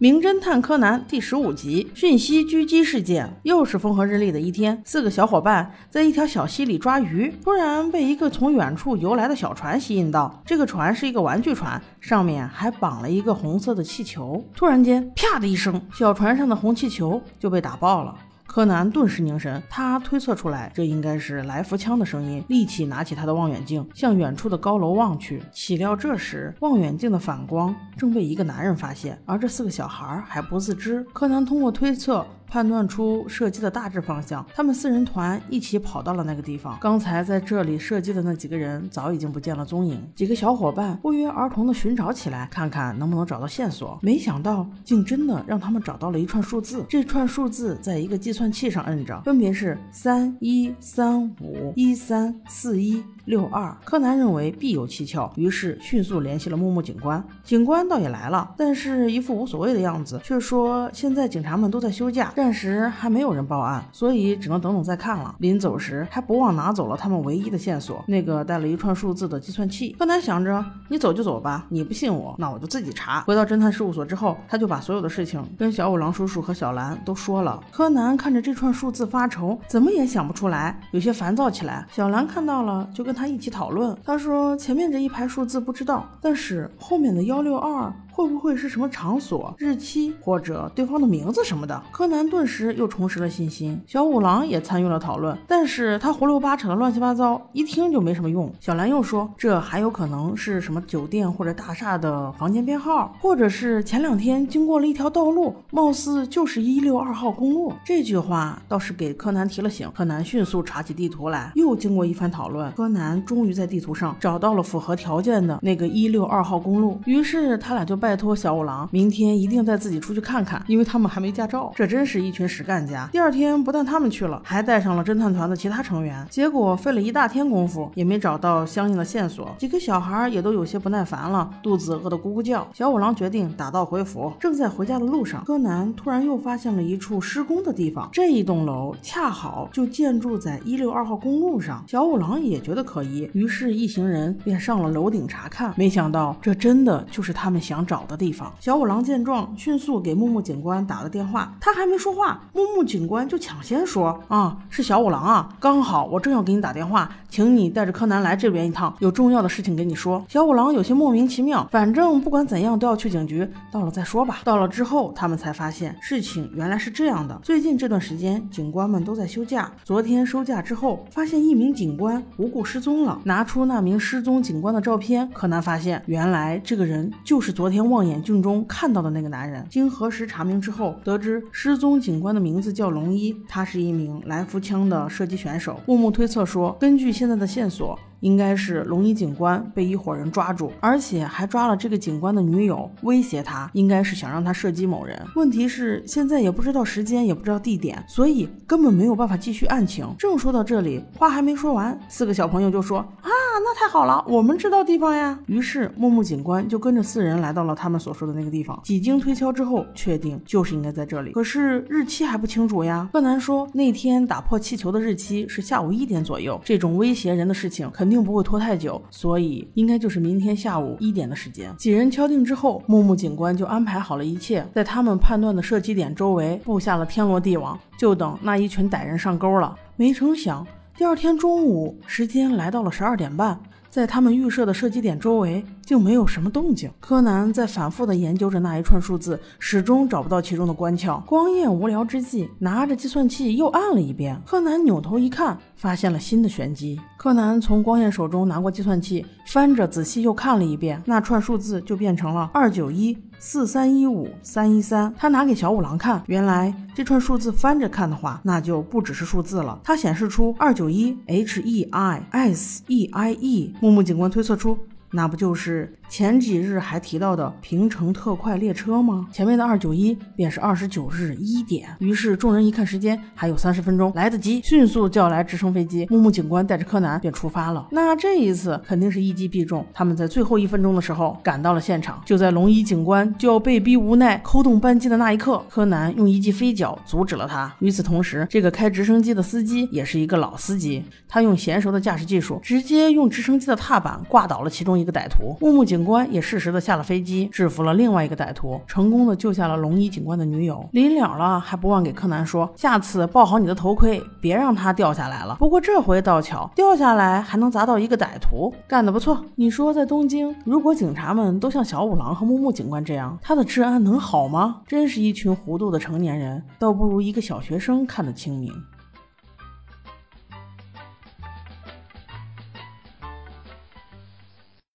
[0.00, 3.28] 名侦探柯南第十五集：讯息狙击事件。
[3.42, 10.40] 又是风和日丽的一天，四个小伙伴在一条小溪里抓鱼，突然被一个从远处游来的小船吸引到。
[10.46, 14.40] 这个船是一个玩具船，上面还绑了一个红色的气球。
[14.54, 18.14] 突然间，啪的一声，小船上的红气球就被打爆了。
[18.58, 22.42] 柯南顿时凝神，他推测出来，这应该是来福枪的声音。
[22.48, 25.40] 立即拿起他的望远镜，向远处的高楼望去。
[25.52, 31.06] 岂料这时，望远镜的反光正被一个男人发现，而这四个小孩还不自知。
[31.12, 32.26] 柯南通过推测。
[32.48, 36.78] 判断出射击的大致方向，他们四人团一起跑到了那个地方。
[36.80, 40.02] 刚才在这里射击的那几个人早已经不见了踪影。
[40.14, 43.98] 几个小伙伴不约而同地寻找起来，看看能不能找到线索。
[44.02, 46.84] 没想到，竟真的让他们找到了一串数字。
[46.88, 53.02] 这串数字在一个计算器上摁着，分别是三一三五一三四一。
[53.28, 57.22] 六二，柯南认为必有蹊跷，于是迅速联系了木木警官。
[57.44, 65.34] 警官倒也来了，但是一副无所谓的样子，却说现在警察们都在休假，暂时还没有人报案，所以只能等等再看了。
[65.40, 69.94] 临走时还不忘拿走了他们唯一的线索，那个带了一串数字的计算器。
[69.98, 73.20] 柯南想着，你走就走吧，你不信我，那我就自己查。
[73.26, 77.62] 回到侦探事务所之后，他就把所有的事情跟小五郎叔叔和小兰都说了。
[77.70, 81.86] 柯南看着这串数字发愁，怎么也想不出来，有些烦躁起来。
[81.92, 83.96] 小兰看到了，就跟他一起讨论。
[84.04, 91.80] 他说：“前面这一排数字不知道，但是后面的幺六二。”会不会是什么场所、日期或者对方的名字什么的？
[91.92, 93.80] 柯南顿时又重拾了信心。
[93.86, 98.52] 小五郎也参与了讨论，但是他胡乱八扯的乱七八糟，一听就没什么用。
[98.58, 107.72] 小兰又说，这还有可能是什么酒店或者大厦的房间编号，或者是前两天经过了一条道路，貌似就是一六二号公路。
[107.84, 109.88] 这句话倒是给柯南提了醒。
[109.94, 117.00] 柯南迅速查起地图来，又经过一番讨论，柯南终于在地图上找到了符合条件的那个一六二号公路。
[117.06, 118.18] 于是他俩就拜。
[118.18, 121.72] 托小五郎，明天一定带自己出去看看，因为他们还没驾照。
[121.76, 123.08] 这真是一群实干家。
[123.12, 126.26] 第二天，不但他们去了，还带上了侦探团的其他成员。
[126.28, 129.54] 结果费了一大天功夫，也没找到相应的线索。
[129.56, 132.66] 几个小孩也都有些不耐烦了，肚子饿得咕咕叫。
[132.74, 134.32] 小五郎决定打道回府。
[134.40, 138.08] 正在回家的路上，柯南突然又发现了一处施工的地方。
[138.12, 141.84] 这一栋楼恰好就建筑在一六二号公路上。
[141.86, 145.72] 小五郎也觉得可可疑，于是一行人便上了楼顶查看。
[145.76, 147.78] 没想到，这真的就是他们想。
[147.88, 151.54] 找的地方，小五郎见状，迅速给木木警官打了电话。
[151.58, 164.40] 他还没说话，木木警官就抢先说：“啊，是小五郎啊，刚好我正要给你打电话，请你带着柯南来这边一趟，有重要的事情跟你说。”小五郎有些莫名其妙，反正不管怎样都要去警局，到了再说吧。
[164.44, 167.40] 到了之后，他们才发现事情原来是这样的。
[167.42, 169.72] 最近这段时间，警官们都在休假。
[169.82, 173.18] 昨天收假之后，发现一名警官无故失踪了。
[173.24, 177.78] 拿出那名失踪警官的照片，柯南发现原来这个人就是昨天。
[177.88, 185.80] 望远镜中看到的那个男人，经核实查明之后，得知失踪警官的名字叫龙一，他是一名来福枪的射击选手。
[185.86, 187.98] 木木推测说，根据现在的线索。
[188.20, 195.16] 应该是龙一警官被一伙人抓住，而且还抓了这个警官的女友，威胁他，应该是想让他射击某人。
[195.36, 200.04] 问题是现在也不知道时间，也不知道地点，所以根本没有办法继续案情。
[200.18, 203.30] 正说到这里，话还没说完，四个小朋友就说：“啊，
[203.62, 208.78] 那太好了，我们知道地方呀。”于是木木警官就跟着四人来到了他们所说的那个地方。
[208.82, 211.30] 几经推敲之后，确定就是应该在这里。
[211.30, 213.08] 可是日期还不清楚呀。
[213.12, 218.08] 柯南说，那天打破气球的日期是下午一点左右，这种威胁人的事情肯。
[218.08, 221.70] 定不会拖太久，所以应该就是明天下午一点的时间。
[221.76, 229.76] 几人敲定之后，木木警官就安排好了一切，在他们判断的射击点周围布下了天罗地网，就等那一群歹人上钩了。
[229.96, 230.66] 没成想，
[230.98, 233.56] 第二天中午时间来到了十二点半。
[233.88, 236.90] 在他们预设的射击点周围，竟没有什么动静。
[237.00, 241.18] 柯南在反复的研究着那一串数字，始终找不到其中的关窍。
[241.24, 244.38] 光彦无聊之际，拿着计算器又按了一遍。
[244.44, 247.00] 柯南扭头一看，发现了新的玄机。
[247.16, 253.16] 柯南从光彦手中拿过计算器，翻着仔细又看了一遍，那串数字就变成了二九一。
[253.38, 259.80] 四三一五三一三，他拿给小五郎看，原来这串数字翻着看的话，那就不只是数字了。
[259.82, 264.76] 它显示出二九一 H E I S E I E，木木警官推测出，
[265.10, 265.97] 那不就是？
[266.08, 269.28] 前几日还提到的平城特快列车吗？
[269.30, 271.88] 前面的二九一便是二十九日一点。
[271.98, 276.06] 于是众人一看时间还有三十分钟，来得及，迅速叫来直升飞机。
[276.08, 277.86] 木木警官带着柯南便出发了。
[277.90, 279.84] 那这一次肯定是一击必中。
[279.92, 282.20] 他们在最后一分钟的时候赶到了现场。
[282.24, 287.70] 就在龙一警官就要被逼无奈扣动扳机的那一刻，柯南用一记飞脚阻止了他。
[287.80, 295.54] 与此同时，这个开直升机的司机也是一个老司机，他用娴熟的驾驶技术，直接用直升机的踏板挂倒了其中一个歹徒。
[295.60, 295.97] 木木警。
[295.98, 300.88] 警官也适时的下了飞机，制服了另外一个歹徒，成功的救下了龙一警官的女友。
[300.92, 305.56] 临了了，还不忘给柯南说，下次抱好你的头盔，别让它掉下来了。
[305.58, 309.44] 不过这回倒巧，掉下来还能砸到一个歹徒，干得不错。
[309.56, 314.82] 你说在东京，如果警察们都像小五郎和木木警官这样，他的治安能好吗？
[314.86, 318.72] 真是一群糊涂的成年人，倒不如一个小学生看得清明。